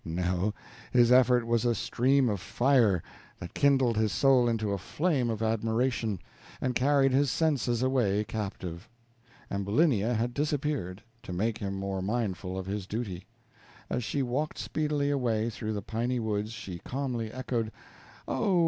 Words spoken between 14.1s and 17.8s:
walked speedily away through the piny woods she calmly echoed: